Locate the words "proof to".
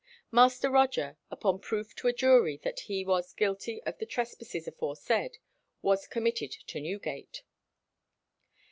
1.59-2.07